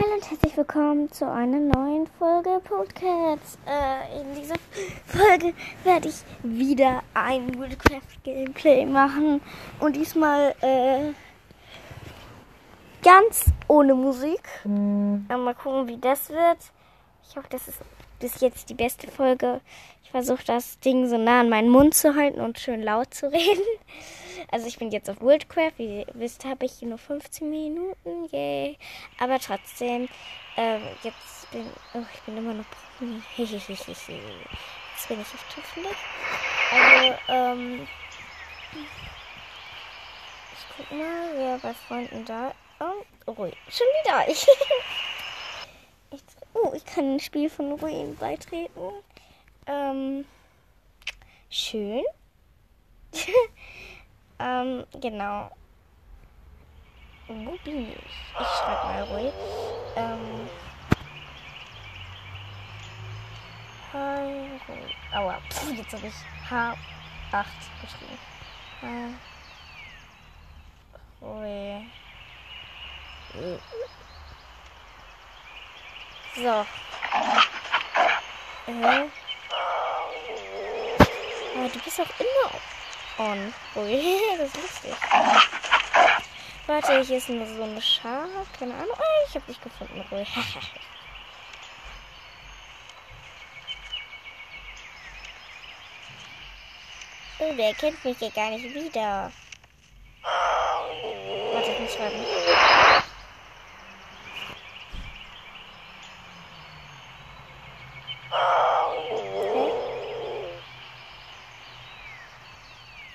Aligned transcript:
Hallo 0.00 0.14
und 0.14 0.30
herzlich 0.30 0.56
willkommen 0.56 1.10
zu 1.10 1.28
einer 1.28 1.58
neuen 1.58 2.06
Folge 2.18 2.60
Podcasts. 2.62 3.58
Äh, 3.66 4.20
in 4.20 4.34
dieser 4.34 4.54
Folge 5.06 5.54
werde 5.82 6.08
ich 6.08 6.22
wieder 6.42 7.02
ein 7.14 7.58
Woodcraft 7.58 8.22
Gameplay 8.22 8.86
machen 8.86 9.40
und 9.80 9.96
diesmal 9.96 10.54
äh, 10.60 11.12
ganz 13.02 13.46
ohne 13.66 13.94
Musik. 13.94 14.42
Mhm. 14.64 15.26
Mal 15.28 15.54
gucken, 15.54 15.88
wie 15.88 15.98
das 15.98 16.28
wird. 16.28 16.58
Ich 17.28 17.36
hoffe, 17.36 17.48
das 17.50 17.66
ist 17.66 17.80
bis 18.18 18.40
jetzt 18.40 18.68
die 18.70 18.74
beste 18.74 19.08
Folge. 19.08 19.60
Ich 20.04 20.10
versuche 20.10 20.44
das 20.44 20.78
Ding 20.80 21.08
so 21.08 21.18
nah 21.18 21.40
an 21.40 21.48
meinen 21.48 21.68
Mund 21.68 21.94
zu 21.94 22.14
halten 22.14 22.40
und 22.40 22.58
schön 22.58 22.82
laut 22.82 23.12
zu 23.12 23.26
reden. 23.32 23.62
Also 24.50 24.66
ich 24.66 24.78
bin 24.78 24.90
jetzt 24.90 25.10
auf 25.10 25.20
Worldcraft. 25.20 25.72
Wie 25.76 26.00
ihr 26.00 26.06
wisst, 26.14 26.44
habe 26.44 26.66
ich 26.66 26.72
hier 26.72 26.88
nur 26.88 26.98
15 26.98 27.48
Minuten. 27.48 28.28
Yay. 28.30 28.78
Aber 29.18 29.38
trotzdem, 29.38 30.08
äh, 30.56 30.78
jetzt 31.02 31.50
bin 31.50 31.66
oh, 31.94 32.02
ich 32.14 32.20
bin 32.20 32.36
immer 32.36 32.54
noch 32.54 32.64
Jetzt 33.36 33.58
bin 35.08 35.20
ich 35.20 35.26
auf 35.26 35.44
Tüffelig. 35.54 35.96
Also, 36.72 37.14
ähm, 37.28 37.88
ich 40.52 40.76
guck 40.76 40.90
mal, 40.90 41.30
wer 41.36 41.58
bei 41.58 41.74
Freunden 41.74 42.24
da 42.24 42.52
Oh, 42.80 43.32
ruhig. 43.32 43.56
Schon 43.68 43.86
wieder 44.02 44.28
ich. 44.28 44.46
Oh, 46.60 46.72
ich 46.74 46.84
kann 46.84 47.14
ein 47.14 47.20
Spiel 47.20 47.48
von 47.50 47.72
Ruin 47.72 48.16
beitreten. 48.16 48.92
Ähm, 49.66 50.24
schön. 51.50 52.02
ähm, 54.38 54.84
genau. 55.00 55.50
Wo 57.28 57.56
bin 57.64 57.90
ich? 57.90 57.96
Ich 57.96 58.46
schreibe 58.46 58.86
mal 58.86 59.02
ruhig. 59.04 59.32
Ähm. 59.96 60.48
Aua, 65.14 65.40
Pff, 65.50 65.72
jetzt 65.76 65.92
habe 65.92 66.06
ich 66.06 66.14
H8 66.50 67.46
geschrieben. 67.80 68.18
Hi. 68.82 69.14
Ruhig. 71.22 71.86
So. 76.38 76.44
Äh. 78.68 79.08
Aber 81.56 81.68
du 81.72 81.78
bist 81.80 82.00
auch 82.00 82.12
immer 82.20 82.52
on. 83.18 83.52
Ui, 83.74 84.20
das 84.38 84.46
ist 84.46 84.56
lustig. 84.56 84.94
Warte, 86.68 87.02
hier 87.02 87.18
ist 87.18 87.28
nur 87.28 87.44
so 87.44 87.64
eine 87.64 87.82
Schar. 87.82 88.28
Keine 88.56 88.74
Ahnung. 88.74 88.96
Oh, 88.96 89.26
ich 89.28 89.34
hab 89.34 89.44
dich 89.48 89.60
gefunden. 89.60 90.00
Ruhig. 90.12 90.28
oh, 97.40 97.52
der 97.54 97.74
kennt 97.74 98.04
mich 98.04 98.18
hier 98.18 98.30
gar 98.30 98.50
nicht 98.50 98.72
wieder. 98.72 99.32
Warte, 101.52 101.70
ich 101.72 101.80
muss 101.80 101.94
schreiben. 101.94 102.24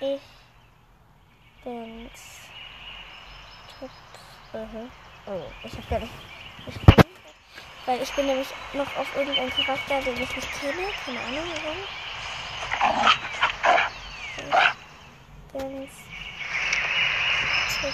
Ich 0.06 0.20
bin's. 1.64 2.50
Uh 3.84 4.88
Oh, 5.26 5.42
ich 5.64 5.74
hab 5.74 5.90
gar 5.90 6.00
nicht 6.00 6.12
geschrieben. 6.66 7.04
Weil 7.86 8.02
ich 8.02 8.12
bin 8.14 8.26
nämlich 8.26 8.48
noch 8.74 8.98
auf 8.98 9.16
irgendeinen 9.16 9.52
Charakter, 9.52 10.02
den 10.02 10.22
ich 10.22 10.36
nicht 10.36 10.60
kenne. 10.60 10.88
Keine 11.06 11.20
Ahnung 11.20 11.46
warum. 11.64 11.78
Ich 14.38 15.54
bin's. 15.54 15.92
Tipp. 17.80 17.94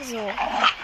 So. 0.00 0.83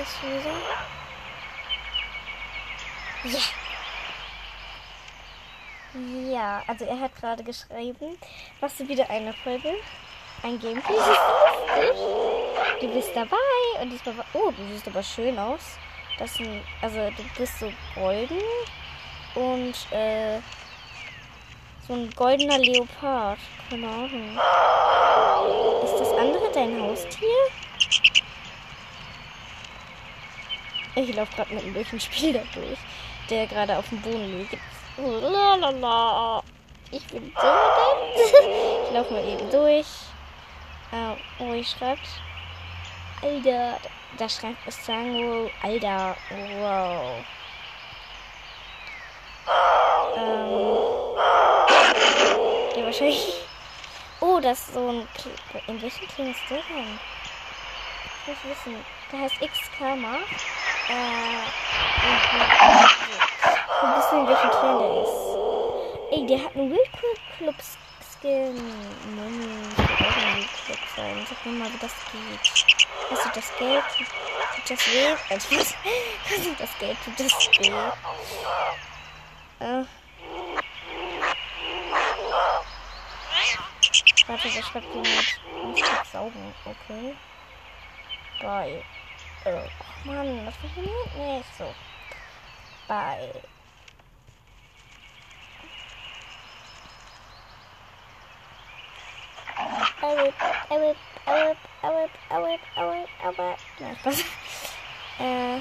Hast 0.00 0.16
du. 0.22 0.28
Ja. 3.28 3.40
Ja, 6.32 6.62
also 6.66 6.86
er 6.86 7.00
hat 7.00 7.14
gerade 7.16 7.44
geschrieben, 7.44 8.16
machst 8.62 8.80
du 8.80 8.88
wieder 8.88 9.10
eine 9.10 9.34
Folge? 9.34 9.74
Ein 10.42 10.58
Gameplay? 10.58 10.94
Du 12.80 12.88
bist 12.94 13.10
dabei 13.14 13.36
und 13.82 13.90
diesmal 13.90 14.16
war. 14.16 14.24
Oh, 14.32 14.50
du 14.50 14.66
siehst 14.72 14.88
aber 14.88 15.02
schön 15.02 15.38
aus. 15.38 15.76
Das 16.18 16.34
sind, 16.34 16.62
also 16.80 17.10
du 17.10 17.22
bist 17.36 17.58
so 17.58 17.70
golden 17.94 18.40
und 19.34 19.74
äh, 19.92 20.38
so 21.86 21.92
ein 21.92 22.10
goldener 22.12 22.58
Leopard. 22.58 23.38
Keine 23.68 23.86
Ahnung. 23.86 24.38
Ist 25.84 26.00
das 26.00 26.12
andere 26.12 26.50
dein 26.54 26.80
Haustier? 26.80 27.36
Ich 30.96 31.14
laufe 31.14 31.34
gerade 31.36 31.54
mit 31.54 31.76
durch 31.76 31.92
ein 31.92 32.00
Spiel 32.00 32.32
da 32.32 32.40
durch, 32.52 32.78
der 33.28 33.46
gerade 33.46 33.76
auf 33.78 33.88
dem 33.90 34.00
Boden 34.02 34.38
liegt. 34.38 34.56
Lalala. 34.96 36.42
Ich 36.90 37.06
bin 37.06 37.32
so 37.40 37.46
nett. 37.46 38.84
Ich 38.84 38.92
laufe 38.92 39.12
mal 39.12 39.24
eben 39.24 39.50
durch. 39.50 39.86
Oh, 41.38 41.52
ich 41.52 41.70
schreibt. 41.70 42.08
Alter. 43.22 43.78
Da 44.18 44.28
schreibt 44.28 44.66
es 44.66 44.84
Sango. 44.84 45.48
Alter. 45.62 46.16
Wow. 46.58 47.24
Ähm. 50.16 50.50
Ja, 52.76 52.84
wahrscheinlich. 52.84 53.34
Oh, 54.20 54.40
das 54.40 54.58
ist 54.58 54.74
so 54.74 54.88
ein. 54.88 55.08
In 55.68 55.80
welchem 55.80 56.08
Team 56.08 56.30
ist 56.32 56.40
der 56.50 56.58
denn? 56.68 56.98
Ich 58.22 58.26
muss 58.26 58.44
wissen. 58.44 58.84
Der 59.12 59.20
heißt 59.20 59.40
X 59.40 59.58
Karma. 59.78 60.18
Äh, 60.90 60.94
ein 63.82 63.94
bisschen 63.94 64.26
welchen 64.26 64.50
Clan 64.50 64.78
der 64.80 65.02
ist. 65.02 65.18
Ey, 66.10 66.26
der 66.26 66.44
hat 66.44 66.56
einen 66.56 66.70
Wildcard 66.72 67.20
Club 67.38 67.54
Skin. 68.18 68.56
Moment, 69.14 69.72
ich 69.78 70.00
will 70.00 70.06
auch 70.06 70.16
ein 70.16 70.36
Wildclub 70.38 70.78
sein. 70.96 71.26
Sag 71.28 71.46
mir 71.46 71.52
mal, 71.52 71.72
wie 71.72 71.78
das 71.78 71.94
geht. 72.10 72.66
Was 73.08 73.22
tut 73.22 73.36
das 73.36 73.56
Geld? 73.56 73.84
Tut 74.56 74.70
das 74.70 74.86
weh? 74.92 75.14
Also, 75.30 75.56
was? 75.56 75.74
Was 76.28 76.44
tut 76.44 76.60
das 76.60 76.78
Geld? 76.80 76.96
Tut 77.04 77.20
das 77.20 77.32
weh? 77.60 77.68
Äh. 79.60 79.84
Warte, 84.26 84.48
was 84.48 84.66
schreibt 84.66 84.94
jemand? 84.94 85.74
Nicht 85.74 85.86
saugen, 86.12 86.54
okay. 86.64 87.16
Bye. 88.40 88.82
Mann, 90.04 90.52
funktioniert 90.60 91.16
nicht 91.16 91.56
so. 91.56 91.64
Bye. 92.86 93.32
I 100.02 100.14
whip, 100.14 100.34
I 100.70 100.76
I 101.26 101.54
I 101.82 101.88
I 102.30 102.38
I 102.78 103.06
I. 103.22 103.56
Äh. 105.18 105.60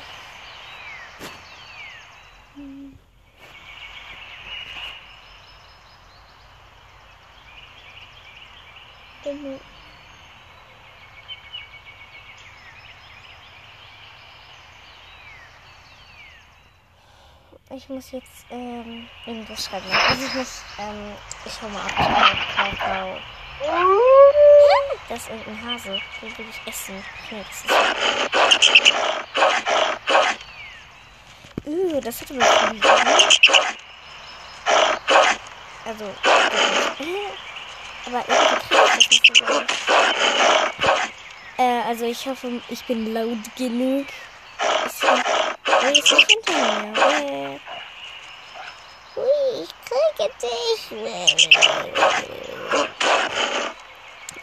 Ich 17.79 17.87
muss 17.87 18.11
jetzt 18.11 18.45
ähm, 18.51 19.07
irgendwas 19.25 19.63
schreiben. 19.63 19.85
Also 20.09 20.25
ich 20.25 20.33
muss, 20.33 20.61
ähm, 20.79 21.13
ich 21.45 21.61
hau 21.61 21.69
mal 21.69 21.79
ab. 21.79 21.95
Kakao. 22.53 23.17
Das 25.07 25.19
ist 25.19 25.29
irgendein 25.29 25.65
Hase. 25.65 26.01
Den 26.21 26.37
will 26.37 26.45
ich 26.49 26.67
essen. 26.67 27.01
Knix. 27.29 27.63
Uh, 31.65 32.01
das 32.01 32.19
hätte 32.19 32.33
man 32.33 32.45
schon 32.45 32.81
Also, 35.85 36.05
aber 38.07 38.23
irgendwie 38.27 38.55
kriege 38.67 38.83
ich 38.83 39.07
das 39.09 39.09
nicht 39.09 39.37
so 39.37 39.45
Äh, 41.57 41.81
also 41.87 42.05
ich 42.05 42.27
hoffe, 42.27 42.61
ich 42.67 42.83
bin 42.83 43.13
laut 43.13 43.55
genug. 43.55 44.05
Er 45.81 45.91
ist 45.91 46.11
nicht 46.11 46.29
hinter 46.29 46.53
mir. 46.53 47.55
Äh. 47.55 47.68
Ui, 50.19 51.09
ich. 51.25 51.49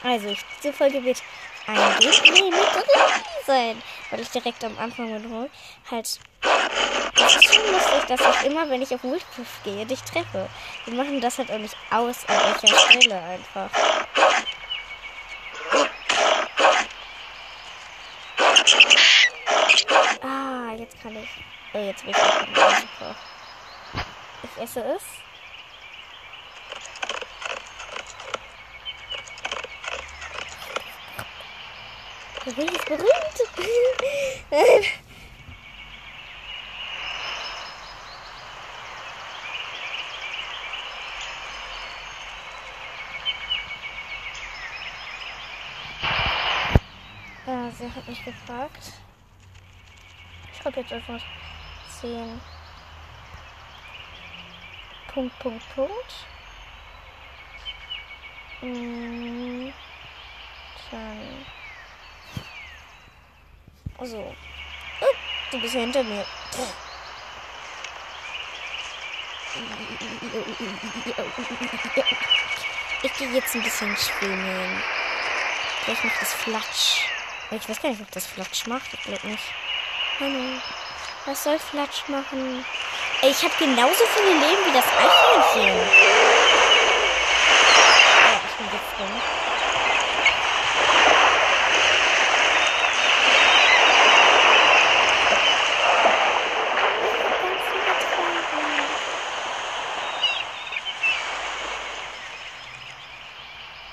Also, 0.02 0.34
diese 0.62 0.72
Folge 0.72 1.04
wird 1.04 1.22
angeblich 1.66 2.22
nee, 2.22 2.50
mit 2.50 2.52
drin 2.52 2.84
sein, 3.46 3.82
weil 4.10 4.20
ich 4.20 4.30
direkt 4.30 4.64
am 4.64 4.78
Anfang 4.78 5.12
mit 5.12 5.30
Roy 5.30 5.50
halt. 5.90 6.18
Es 7.14 7.36
ist 7.36 7.54
schon 7.54 7.72
lustig, 7.72 8.06
dass 8.08 8.20
ich 8.20 8.46
immer, 8.46 8.70
wenn 8.70 8.80
ich 8.80 8.94
auf 8.94 9.02
Wildcliff 9.02 9.48
gehe, 9.64 9.84
dich 9.84 10.00
treffe. 10.00 10.48
Wir 10.86 10.94
machen 10.94 11.20
das 11.20 11.36
halt 11.36 11.50
auch 11.50 11.58
nicht 11.58 11.76
aus, 11.90 12.24
an 12.26 12.36
welcher 12.38 12.78
Stelle 12.78 13.20
einfach. 13.22 13.70
Ah, 20.22 20.72
jetzt 20.78 21.02
kann 21.02 21.16
ich. 21.16 21.28
Oh, 21.74 21.78
jetzt 21.78 22.02
will 22.04 22.12
ich 22.12 22.16
super. 22.16 23.16
Ich 24.42 24.62
esse 24.62 24.80
es. 24.80 25.25
Berühmt 32.46 32.70
ist 32.70 32.86
berühmt. 32.86 33.10
ja, 47.46 47.70
sie 47.76 47.90
hat 47.90 48.06
mich 48.06 48.24
gefragt. 48.24 48.92
Ich 50.52 50.58
schreibe 50.58 50.80
jetzt 50.82 50.92
einfach 50.92 51.20
10. 52.00 52.40
Punkt, 55.12 55.36
Punkt, 55.40 55.74
Punkt. 55.74 56.26
Mm, 58.60 59.72
dann. 60.92 61.55
Also. 63.98 64.34
Oh, 65.00 65.14
du 65.50 65.60
bist 65.60 65.74
ja 65.74 65.80
hinter 65.80 66.02
mir. 66.02 66.24
Ich 73.02 73.12
gehe 73.14 73.30
jetzt 73.30 73.54
ein 73.54 73.62
bisschen 73.62 73.96
schwimmen. 73.96 74.82
Vielleicht 75.84 76.04
macht 76.04 76.20
das 76.20 76.34
Flatsch. 76.34 77.04
Ich 77.50 77.68
weiß 77.68 77.80
gar 77.80 77.88
nicht, 77.90 78.02
ob 78.02 78.10
das 78.10 78.26
Flatsch 78.26 78.66
macht. 78.66 78.92
Ich 78.92 79.02
glaube 79.02 79.26
nicht. 79.28 79.44
Hallo. 80.20 80.60
Was 81.24 81.44
soll 81.44 81.58
Flatsch 81.58 82.08
machen? 82.08 82.64
Ey, 83.22 83.30
ich 83.30 83.42
habe 83.42 83.54
genauso 83.58 84.04
viele 84.14 84.34
Leben 84.34 84.66
wie 84.66 84.72
das 84.72 84.84
Eichhörnchen. 84.86 85.76
Ja, 88.18 88.40
ich 88.46 88.56
bin 88.56 88.66
jetzt 88.66 88.98
drin. 88.98 89.22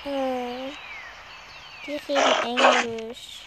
Äh, 0.05 0.71
die 1.85 1.95
reden 1.95 2.43
Englisch. 2.43 3.39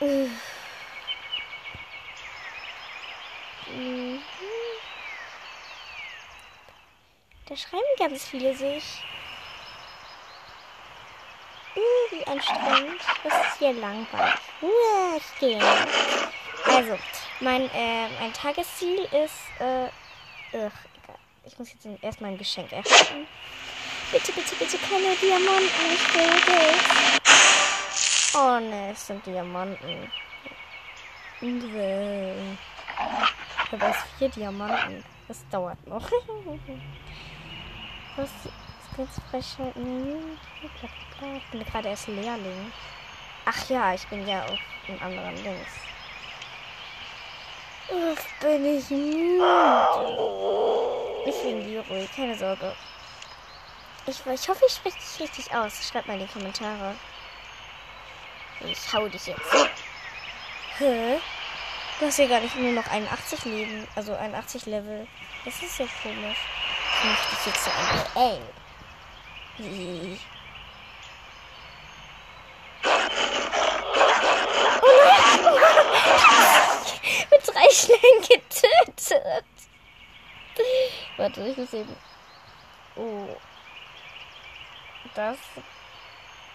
Mhm. 0.00 0.38
Da 7.46 7.56
schreiben 7.56 7.82
ganz 7.98 8.28
viele 8.28 8.54
sich. 8.54 9.02
Uh, 11.74 11.80
wie 12.10 12.26
anstrengend. 12.26 13.00
Das 13.24 13.32
ist 13.32 13.58
hier 13.58 13.72
langweilig. 13.72 14.34
Uh, 14.60 15.16
ich 15.16 15.38
gehe. 15.40 15.60
Also, 16.66 16.98
mein, 17.40 17.70
äh, 17.72 18.08
mein 18.20 18.32
Tagesziel 18.32 19.00
ist, 19.24 19.50
äh, 19.60 19.88
ugh, 20.56 20.72
egal. 21.02 21.18
Ich 21.44 21.58
muss 21.58 21.72
jetzt 21.72 21.86
erstmal 22.02 22.30
ein 22.32 22.38
Geschenk 22.38 22.72
erhalten. 22.72 23.26
Bitte, 24.10 24.32
bitte, 24.32 24.56
bitte 24.56 24.78
keine 24.78 25.14
Diamanten. 25.16 25.92
Ich 25.92 26.14
will 26.14 26.40
Geld. 26.46 26.80
Oh 28.34 28.58
ne, 28.60 28.90
es 28.92 29.06
sind 29.06 29.24
Diamanten. 29.26 30.10
Ich 31.40 31.64
habe 33.72 33.84
erst 33.84 34.06
vier 34.18 34.28
Diamanten. 34.28 35.04
Das 35.26 35.48
dauert 35.50 35.86
noch. 35.86 36.10
Was? 38.16 38.30
Skills 38.92 39.20
freischalten. 39.30 40.38
Ich 40.62 40.70
bin 41.50 41.64
gerade 41.64 41.88
erst 41.88 42.08
Lehrling. 42.08 42.72
Ach 43.44 43.70
ja, 43.70 43.94
ich 43.94 44.06
bin 44.08 44.26
ja 44.26 44.44
auf 44.44 44.58
dem 44.88 45.00
anderen 45.02 45.36
Links. 45.36 45.72
Uff, 47.90 48.26
bin 48.40 48.78
ich 48.78 48.90
müde. 48.90 49.44
Ich 51.24 51.42
bin 51.42 51.66
Leroy, 51.66 52.06
keine 52.14 52.36
Sorge. 52.36 52.74
Ich, 54.06 54.26
ich 54.26 54.48
hoffe, 54.48 54.64
ich 54.66 54.74
spreche 54.74 54.98
dich 54.98 55.20
richtig 55.20 55.54
aus. 55.54 55.72
Schreib 55.88 56.06
mal 56.06 56.20
in 56.20 56.26
die 56.26 56.32
Kommentare. 56.32 56.94
Ich 58.60 58.92
hau 58.92 59.08
dich 59.08 59.26
jetzt. 59.26 59.40
Hä? 60.78 61.18
Du 61.98 62.06
hast 62.06 62.18
ja 62.18 62.26
gar 62.26 62.40
nicht 62.40 62.56
nur 62.56 62.72
noch 62.72 62.86
81 62.86 63.44
Leben, 63.46 63.88
also 63.96 64.14
81 64.14 64.66
Level. 64.66 65.06
Das 65.44 65.62
ist 65.62 65.78
ja 65.78 65.86
komisch. 66.02 66.38
Ich 66.98 67.04
mach 67.04 67.30
dich 67.30 67.46
jetzt 67.46 67.64
so 67.64 67.70
an. 67.70 68.04
Ey. 68.16 68.40
Wie? 69.58 70.20
Oh 74.80 74.96
nein! 77.54 77.67
Schlägen 77.78 78.22
getötet. 78.28 79.44
Warte, 81.16 81.40
ich 81.46 81.56
muss 81.56 81.72
eben. 81.72 81.96
Oh. 82.96 83.36
Das 85.14 85.38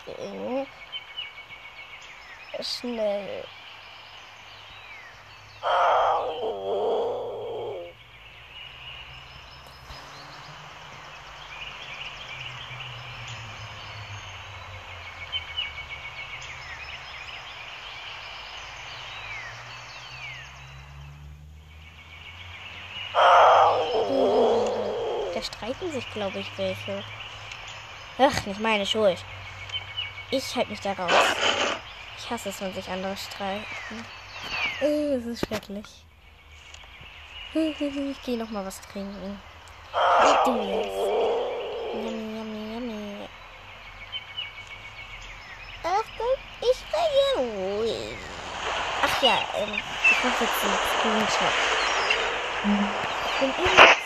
ging 0.05 0.67
schnell. 2.61 3.45
Da 5.61 6.17
streiten 25.63 25.91
sich, 25.91 26.11
glaube 26.11 26.39
ich, 26.39 26.57
welche. 26.57 27.03
Ach, 28.17 28.45
nicht 28.45 28.59
meine 28.59 28.85
Schuld. 28.85 29.23
Ich 30.29 30.55
halte 30.55 30.71
mich 30.71 30.81
da 30.81 30.93
raus. 30.93 31.11
Ich 32.17 32.29
hasse 32.29 32.49
es, 32.49 32.61
wenn 32.61 32.73
sich 32.73 32.89
andere 32.89 33.15
streiten. 33.15 34.05
Oh, 34.81 35.15
das 35.15 35.25
ist 35.25 35.47
schrecklich. 35.47 35.85
Ich 37.55 38.23
gehe 38.23 38.37
noch 38.37 38.49
mal 38.49 38.65
was 38.65 38.81
trinken. 38.81 39.39
Jetzt. 40.23 40.47
Yummy, 40.47 42.37
yummy, 42.37 42.73
yummy. 42.73 43.29
Achtung, 45.83 46.35
ich 46.61 46.77
springe. 46.79 48.17
Ach 49.03 49.21
ja, 49.21 49.37
ähm, 49.55 49.79
ich 50.09 50.23
mache 50.23 50.43
jetzt 50.43 50.63
einen 50.63 50.79
Screenshot. 50.97 51.53
Ich 53.41 54.02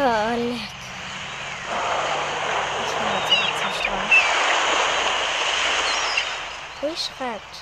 bin 0.00 0.06
lecker. 0.06 0.64
Ich 2.84 2.92
will 2.96 3.12
jetzt 3.14 3.28
zurück 3.28 3.54
zum 3.60 3.72
Strand. 3.80 4.12
Ruhig 6.82 6.98
schreibt. 6.98 7.54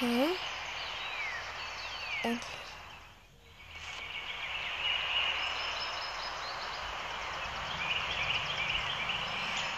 Hä? 0.00 0.26
Endlich. 2.24 2.46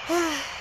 Ah. 0.09 0.55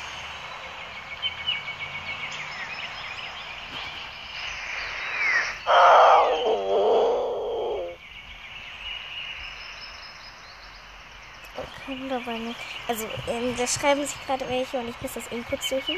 Schreiben 11.86 12.10
dabei 12.10 12.38
nicht. 12.38 12.60
Also, 12.88 13.08
ähm, 13.28 13.56
da 13.58 13.68
schreiben 13.68 14.06
sich 14.06 14.26
gerade 14.26 14.48
welche 14.48 14.78
und 14.78 14.90
ich 14.90 15.02
muss 15.02 15.14
das 15.14 15.28
Input 15.28 15.62
suchen. 15.64 15.98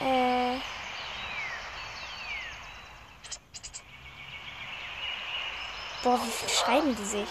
Äh. 0.00 0.56
Boah, 6.02 6.18
wie 6.24 6.30
viel 6.30 6.48
schreiben 6.48 6.96
die 6.96 7.04
sich? 7.04 7.28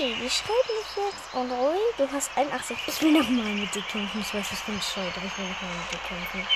Okay, 0.00 0.14
die 0.14 0.30
schreiben 0.30 0.54
sich 0.66 0.96
jetzt. 0.96 1.34
Und 1.34 1.50
Roy, 1.50 1.76
du 1.98 2.10
hast 2.10 2.30
81. 2.34 2.78
Ich 2.86 3.02
will 3.02 3.12
nochmal 3.12 3.44
mit 3.52 3.74
dir 3.74 3.82
kämpfen. 3.82 4.22
Ich 4.22 4.32
weiß, 4.32 4.48
das 4.48 4.64
klingt 4.64 4.80
bescheuert, 4.80 5.14
aber 5.14 5.26
ich 5.26 5.36
will 5.36 5.44
nochmal 5.44 5.74
mit 5.76 5.92
dir 5.92 5.98
kämpfen. 6.08 6.46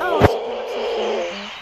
Oh, 0.00 0.20
ich 0.22 0.28
bin 0.32 0.56
fünf 0.72 0.88
Minuten. 0.96 1.58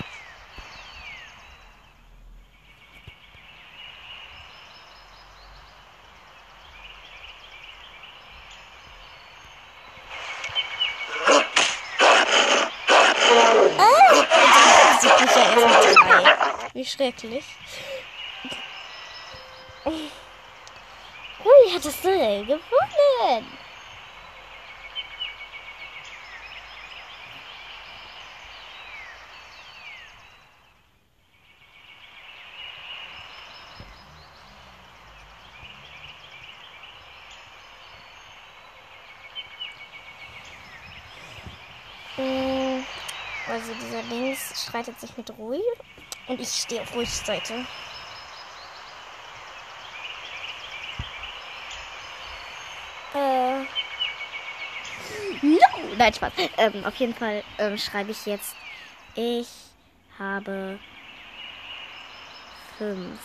Ah, 13.80 14.14
mich. 16.22 16.72
Wie 16.72 16.84
schrecklich. 16.84 17.44
Ui, 19.86 21.72
hat 21.72 21.84
das 21.84 22.00
Duell 22.00 22.44
gewonnen. 22.44 23.46
Mm, 42.16 42.84
Also 43.48 43.72
dieser 43.74 44.02
Links 44.02 44.64
streitet 44.64 44.98
sich 44.98 45.16
mit 45.16 45.30
Rui 45.38 45.60
und 46.26 46.40
ich 46.40 46.48
stehe 46.48 46.82
auf 46.82 46.94
Ruhig 46.96 47.10
Seite. 47.10 47.64
Äh. 53.16 53.60
No! 55.42 55.58
Nein, 55.96 56.12
Spaß. 56.12 56.32
Ähm, 56.58 56.84
auf 56.84 56.94
jeden 56.96 57.14
Fall 57.14 57.42
ähm, 57.58 57.78
schreibe 57.78 58.10
ich 58.10 58.26
jetzt. 58.26 58.54
Ich 59.14 59.48
habe 60.18 60.78
fünf. 62.78 63.18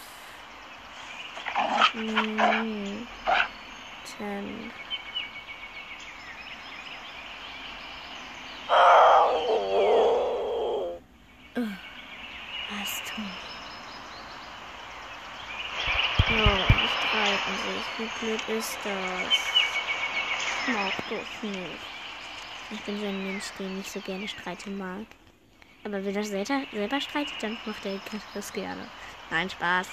Minuten. 1.93 3.07
Äh, 11.55 11.61
Was 12.69 13.03
tun? 13.03 13.29
Oh, 16.29 16.57
die 16.69 16.87
streiten 16.87 17.55
sich. 17.65 17.85
Wie 17.97 18.09
blöd 18.25 18.57
ist 18.57 18.77
das? 18.83 19.60
Ich 20.67 20.73
mag 20.73 20.93
das 21.09 21.41
nicht. 21.41 21.57
Ich 22.69 22.81
bin 22.81 22.99
so 22.99 23.05
ein 23.07 23.25
Mensch, 23.25 23.45
der 23.57 23.67
nicht 23.67 23.91
so 23.91 23.99
gerne 23.99 24.27
streiten 24.27 24.77
mag. 24.77 25.05
Aber 25.83 26.05
wenn 26.05 26.15
er 26.15 26.23
selber 26.23 27.01
streitet, 27.01 27.41
dann 27.41 27.57
macht 27.65 27.83
er 27.85 27.99
das 28.33 28.53
gerne. 28.53 28.87
Nein, 29.31 29.49
Spaß. 29.49 29.87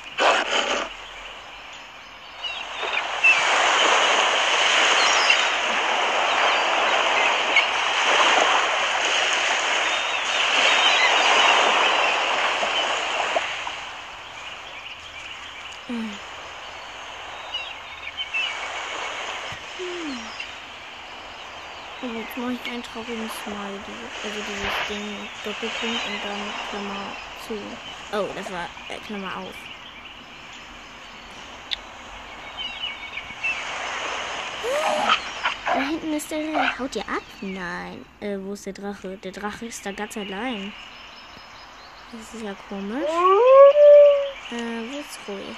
Und 22.00 22.14
jetzt 22.14 22.37
mache 22.37 22.98
trauriges 23.09 23.33
Smiley. 23.43 23.81
Also 24.25 24.41
dieses 24.49 24.88
Ding, 24.88 25.29
Doppelpunkt 25.45 26.07
und 26.07 26.25
dann 26.25 26.41
Klammer 26.71 27.17
zu. 27.47 27.55
Oh, 28.12 28.29
das 28.35 28.53
war 28.53 28.69
äh, 28.88 28.99
Klammer 29.07 29.37
auf. 29.38 29.55
Da 35.67 35.81
hinten 35.81 36.12
ist 36.12 36.31
der. 36.31 36.79
Haut 36.79 36.97
ihr 36.97 37.03
ab? 37.03 37.23
Nein. 37.41 38.05
Äh, 38.21 38.38
wo 38.41 38.53
ist 38.53 38.67
der 38.67 38.73
Drache? 38.73 39.17
Der 39.19 39.33
Drache 39.33 39.67
ist 39.67 39.85
da 39.85 39.93
ganz 39.93 40.17
allein. 40.17 40.73
Das 42.12 42.35
ist 42.35 42.43
ja 42.43 42.55
komisch. 42.69 43.05
Äh, 44.50 44.91
wo 44.91 44.99
ist 44.99 45.19
Rui? 45.29 45.57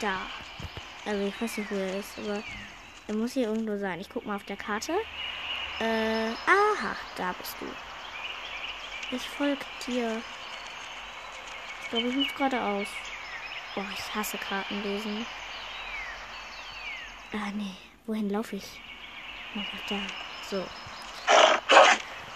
Da. 0.00 0.16
Also 1.04 1.26
ich 1.26 1.40
weiß 1.40 1.58
nicht, 1.58 1.70
wo 1.70 1.76
er 1.76 1.98
ist, 1.98 2.18
aber 2.18 2.42
er 3.08 3.14
muss 3.14 3.32
hier 3.32 3.48
irgendwo 3.48 3.76
sein. 3.78 4.00
Ich 4.00 4.08
guck 4.08 4.26
mal 4.26 4.36
auf 4.36 4.44
der 4.44 4.56
Karte. 4.56 4.92
Äh, 5.78 6.30
aha, 6.46 6.96
da 7.16 7.34
bist 7.38 7.56
du. 7.60 7.66
Ich 9.14 9.22
folge 9.28 9.64
dir. 9.86 10.22
Ich 11.82 11.90
glaube, 11.90 12.08
ich 12.08 12.16
muss 12.16 12.34
geradeaus. 12.34 12.88
Boah, 13.74 13.86
ich 13.92 14.14
hasse 14.14 14.38
Karten 14.38 14.82
lesen. 14.82 15.26
Ah, 17.32 17.50
nee. 17.54 17.74
Wohin 18.06 18.30
laufe 18.30 18.56
ich? 18.56 18.80
Oh, 19.54 19.60
da. 19.88 19.98
So. 20.50 20.64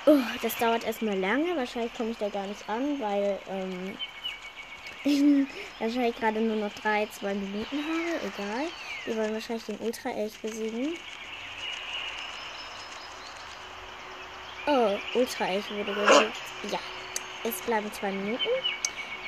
Oh, 0.06 0.18
das 0.42 0.56
dauert 0.58 0.84
erstmal 0.84 1.18
lange. 1.18 1.56
Wahrscheinlich 1.56 1.94
komme 1.94 2.10
ich 2.10 2.18
da 2.18 2.28
gar 2.28 2.46
nicht 2.46 2.68
an, 2.68 3.00
weil 3.00 3.38
ähm, 3.48 3.96
wahrscheinlich 5.78 6.16
gerade 6.16 6.40
nur 6.40 6.56
noch 6.56 6.72
drei, 6.74 7.06
zwei 7.06 7.34
Minuten 7.34 7.78
habe. 7.78 8.26
Egal. 8.26 8.66
Wir 9.06 9.16
wollen 9.16 9.32
wahrscheinlich 9.32 9.64
den 9.64 9.78
Ultra-Elch 9.78 10.38
besiegen. 10.40 10.94
Oh, 14.66 14.98
Ultra-Elch 15.14 15.70
wurde 15.70 15.92
besiegt. 15.92 16.36
Ja. 16.70 16.78
Es 17.42 17.60
bleiben 17.62 17.90
zwei 17.92 18.12
Minuten. 18.12 18.48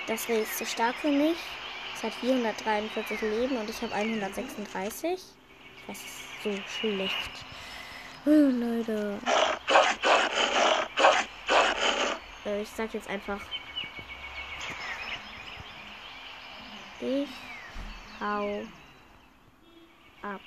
Das 0.07 0.29
Reh 0.29 0.43
ist 0.43 0.59
zu 0.59 0.67
stark 0.67 0.95
für 0.97 1.11
mich. 1.11 1.39
Es 1.95 2.03
hat 2.03 2.13
443 2.15 3.21
Leben 3.23 3.57
und 3.57 3.71
ich 3.71 3.81
habe 3.81 3.95
136. 3.95 5.21
Das 5.87 5.97
ist 5.97 6.43
so 6.45 6.51
schlecht. 6.79 7.31
Oh, 8.27 8.31
Leute. 8.31 9.19
Äh, 12.45 12.63
ich 12.63 12.69
sag 12.69 12.93
jetzt 12.93 13.09
einfach. 13.09 13.41
Ich 17.05 17.29
hau 18.21 18.63
ab. 20.23 20.41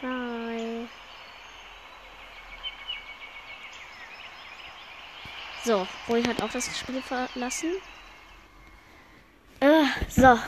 Bye. 0.00 0.86
So, 5.64 5.88
Roy 6.08 6.22
hat 6.22 6.40
auch 6.42 6.50
das 6.52 6.78
Spiel 6.78 7.02
verlassen. 7.02 7.72
Äh, 9.58 9.86
so. 10.08 10.38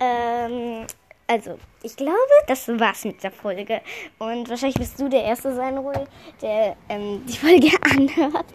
Ähm, 0.00 0.86
also, 1.26 1.58
ich 1.82 1.96
glaube, 1.96 2.14
das 2.46 2.68
war's 2.68 3.04
mit 3.04 3.22
der 3.22 3.30
Folge. 3.30 3.80
Und 4.18 4.48
wahrscheinlich 4.48 4.78
wirst 4.78 5.00
du 5.00 5.08
der 5.08 5.24
Erste 5.24 5.54
sein, 5.54 5.78
Roy, 5.78 6.04
der 6.42 6.76
ähm, 6.88 7.24
die 7.26 7.38
Folge 7.38 7.70
anhört. 7.90 8.46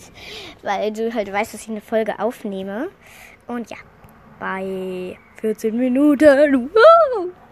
Weil 0.62 0.92
du 0.92 1.14
halt 1.14 1.32
weißt, 1.32 1.54
dass 1.54 1.64
ich 1.64 1.70
eine 1.70 1.82
Folge 1.82 2.20
aufnehme. 2.20 2.90
Und 3.48 3.72
ja, 3.72 3.78
bei 4.40 5.18
14 5.42 5.76
Minuten. 5.76 6.70